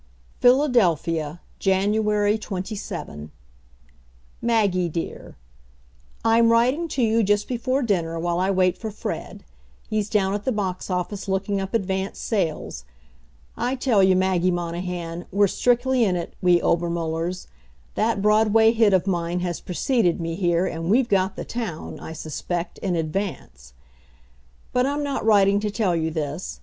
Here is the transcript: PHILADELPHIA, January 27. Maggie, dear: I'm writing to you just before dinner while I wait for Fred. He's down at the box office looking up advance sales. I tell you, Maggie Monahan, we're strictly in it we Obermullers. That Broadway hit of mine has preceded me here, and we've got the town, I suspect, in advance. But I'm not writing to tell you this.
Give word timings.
PHILADELPHIA, 0.39 1.41
January 1.59 2.35
27. 2.35 3.29
Maggie, 4.41 4.89
dear: 4.89 5.35
I'm 6.25 6.51
writing 6.51 6.87
to 6.87 7.03
you 7.03 7.21
just 7.21 7.47
before 7.47 7.83
dinner 7.83 8.17
while 8.17 8.39
I 8.39 8.49
wait 8.49 8.79
for 8.79 8.89
Fred. 8.89 9.43
He's 9.87 10.09
down 10.09 10.33
at 10.33 10.43
the 10.43 10.51
box 10.51 10.89
office 10.89 11.27
looking 11.27 11.61
up 11.61 11.75
advance 11.75 12.17
sales. 12.17 12.83
I 13.55 13.75
tell 13.75 14.01
you, 14.01 14.15
Maggie 14.15 14.49
Monahan, 14.49 15.25
we're 15.31 15.45
strictly 15.45 16.03
in 16.03 16.15
it 16.15 16.33
we 16.41 16.59
Obermullers. 16.61 17.45
That 17.93 18.23
Broadway 18.23 18.71
hit 18.71 18.93
of 18.93 19.05
mine 19.05 19.41
has 19.41 19.59
preceded 19.59 20.19
me 20.19 20.33
here, 20.33 20.65
and 20.65 20.89
we've 20.89 21.09
got 21.09 21.35
the 21.35 21.45
town, 21.45 21.99
I 21.99 22.13
suspect, 22.13 22.79
in 22.79 22.95
advance. 22.95 23.73
But 24.73 24.87
I'm 24.87 25.03
not 25.03 25.23
writing 25.23 25.59
to 25.59 25.69
tell 25.69 25.95
you 25.95 26.09
this. 26.09 26.59